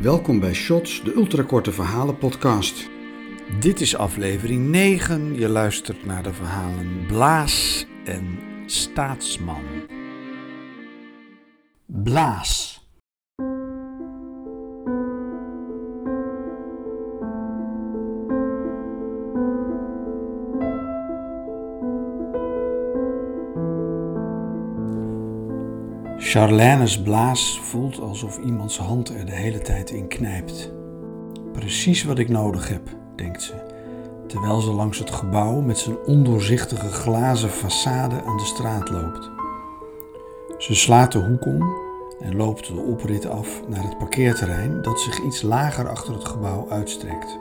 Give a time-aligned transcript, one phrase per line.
[0.00, 2.88] Welkom bij Shots, de ultrakorte verhalen podcast.
[3.60, 5.34] Dit is aflevering 9.
[5.34, 9.64] Je luistert naar de verhalen Blaas en Staatsman.
[11.86, 12.75] Blaas.
[26.36, 30.72] Charlene's blaas voelt alsof iemands hand er de hele tijd in knijpt.
[31.52, 32.82] Precies wat ik nodig heb,
[33.14, 33.52] denkt ze,
[34.26, 39.30] terwijl ze langs het gebouw met zijn ondoorzichtige glazen façade aan de straat loopt.
[40.58, 41.76] Ze slaat de hoek om
[42.20, 46.66] en loopt de oprit af naar het parkeerterrein dat zich iets lager achter het gebouw
[46.70, 47.38] uitstrekt.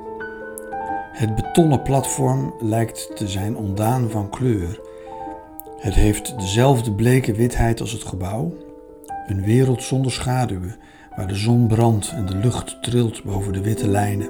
[1.12, 4.80] Het betonnen platform lijkt te zijn ontdaan van kleur.
[5.78, 8.54] Het heeft dezelfde bleke witheid als het gebouw
[9.28, 10.76] een wereld zonder schaduwen,
[11.16, 14.30] waar de zon brandt en de lucht trilt boven de witte lijnen.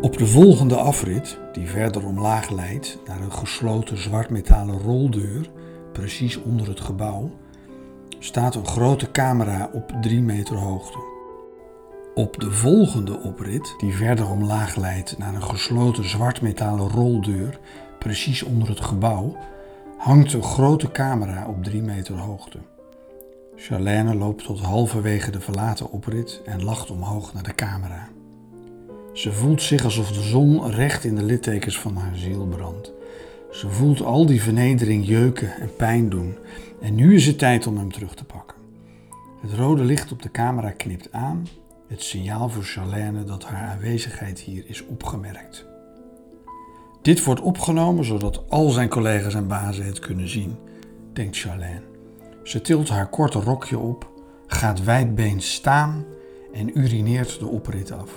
[0.00, 5.50] Op de volgende afrit, die verder omlaag leidt naar een gesloten zwartmetalen roldeur,
[5.92, 7.30] precies onder het gebouw,
[8.18, 10.98] staat een grote camera op drie meter hoogte.
[12.14, 17.58] Op de volgende oprit, die verder omlaag leidt naar een gesloten zwartmetalen roldeur,
[17.98, 19.36] precies onder het gebouw,
[20.02, 22.58] hangt een grote camera op drie meter hoogte.
[23.56, 28.08] Charlène loopt tot halverwege de verlaten oprit en lacht omhoog naar de camera.
[29.12, 32.92] Ze voelt zich alsof de zon recht in de littekens van haar ziel brandt.
[33.50, 36.34] Ze voelt al die vernedering jeuken en pijn doen.
[36.80, 38.56] En nu is het tijd om hem terug te pakken.
[39.40, 41.46] Het rode licht op de camera knipt aan,
[41.88, 45.71] het signaal voor Charlène dat haar aanwezigheid hier is opgemerkt.
[47.02, 50.56] Dit wordt opgenomen zodat al zijn collega's en bazen het kunnen zien,
[51.12, 51.82] denkt Charlène.
[52.42, 54.10] Ze tilt haar korte rokje op,
[54.46, 56.04] gaat wijdbeens staan
[56.52, 58.10] en urineert de oprit af.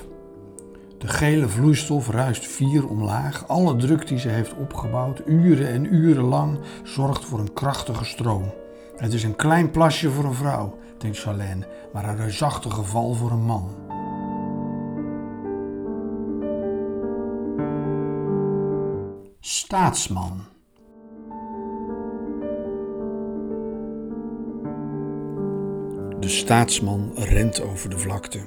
[0.98, 3.48] De gele vloeistof ruist vier omlaag.
[3.48, 8.54] Alle druk die ze heeft opgebouwd, uren en uren lang, zorgt voor een krachtige stroom.
[8.98, 13.32] Het is een klein plasje voor een vrouw, denkt Charlène, maar een reusachtige val voor
[13.32, 13.70] een man.
[19.48, 20.46] Staatsman.
[26.20, 28.40] De staatsman rent over de vlakte.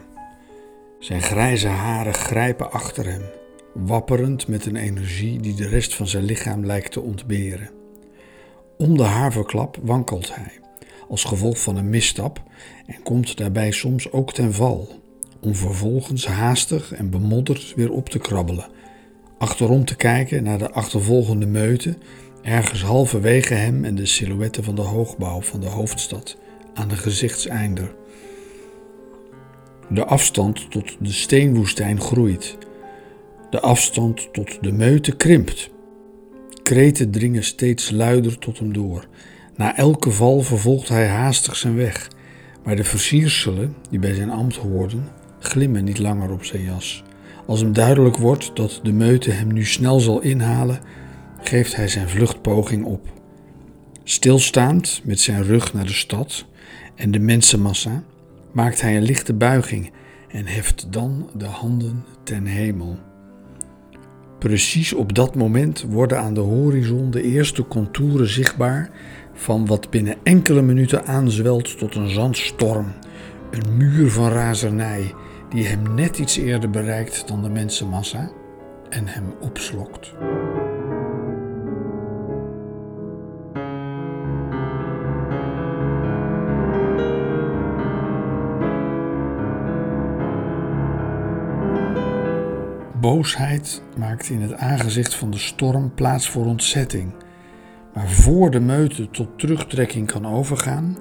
[0.99, 3.23] Zijn grijze haren grijpen achter hem,
[3.75, 7.71] wapperend met een energie die de rest van zijn lichaam lijkt te ontberen.
[8.79, 10.53] Om de haverklap wankelt hij,
[11.09, 12.43] als gevolg van een misstap,
[12.87, 14.89] en komt daarbij soms ook ten val,
[15.41, 18.78] om vervolgens haastig en bemodderd weer op te krabbelen
[19.39, 21.97] achterom te kijken naar de achtervolgende meute,
[22.43, 26.37] ergens halverwege hem en de silhouetten van de hoogbouw van de hoofdstad
[26.75, 27.95] aan de gezichtseinder.
[29.89, 32.57] De afstand tot de steenwoestijn groeit.
[33.51, 35.71] De afstand tot de meute krimpt.
[36.63, 39.07] Kreten dringen steeds luider tot hem door.
[39.57, 42.11] Na elke val vervolgt hij haastig zijn weg,
[42.65, 47.05] maar de versierselen die bij zijn ambt hoorden, glimmen niet langer op zijn jas.
[47.49, 50.81] Als hem duidelijk wordt dat de meute hem nu snel zal inhalen,
[51.41, 53.07] geeft hij zijn vluchtpoging op.
[54.05, 56.47] Stilstaand met zijn rug naar de stad
[56.95, 58.03] en de mensenmassa,
[58.53, 59.91] maakt hij een lichte buiging
[60.29, 62.99] en heft dan de handen ten hemel.
[64.39, 68.91] Precies op dat moment worden aan de horizon de eerste contouren zichtbaar
[69.33, 72.93] van wat binnen enkele minuten aanzwelt tot een zandstorm,
[73.51, 75.15] een muur van razernij
[75.49, 78.31] die hem net iets eerder bereikt dan de mensenmassa
[78.89, 80.15] en hem opslokt.
[93.01, 97.13] Boosheid maakt in het aangezicht van de storm plaats voor ontzetting.
[97.95, 100.97] Maar voor de meute tot terugtrekking kan overgaan,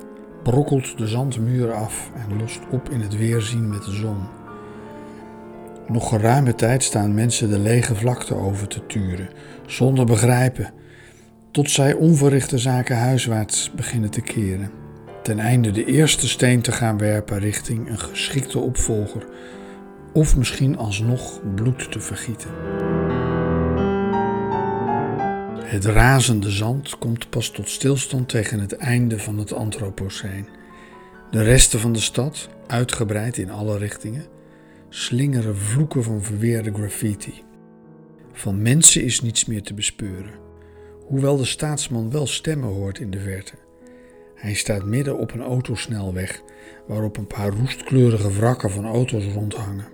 [0.51, 4.17] brokkelt de zandmuur af en lost op in het weerzien met de zon.
[5.87, 9.29] Nog geruime tijd staan mensen de lege vlakte over te turen,
[9.65, 10.73] zonder begrijpen,
[11.51, 14.71] tot zij onverrichte zaken huiswaarts beginnen te keren,
[15.23, 19.25] ten einde de eerste steen te gaan werpen richting een geschikte opvolger,
[20.13, 22.49] of misschien alsnog bloed te vergieten.
[25.67, 30.47] Het razende zand komt pas tot stilstand tegen het einde van het Anthropoceen.
[31.31, 34.25] De resten van de stad, uitgebreid in alle richtingen,
[34.89, 37.43] slingeren vloeken van verweerde graffiti.
[38.33, 40.33] Van mensen is niets meer te bespeuren,
[41.05, 43.53] hoewel de staatsman wel stemmen hoort in de verte.
[44.35, 46.41] Hij staat midden op een autosnelweg
[46.87, 49.87] waarop een paar roestkleurige wrakken van auto's rondhangen.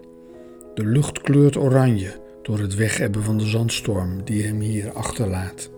[0.74, 5.70] De lucht kleurt oranje door het wegebben van de zandstorm die hem hier achterlaat.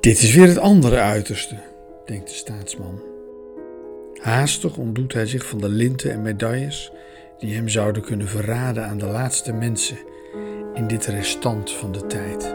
[0.00, 1.56] Dit is weer het andere uiterste,
[2.06, 3.02] denkt de staatsman.
[4.20, 6.92] Haastig ontdoet hij zich van de linten en medailles
[7.38, 9.98] die hem zouden kunnen verraden aan de laatste mensen
[10.74, 12.54] in dit restant van de tijd.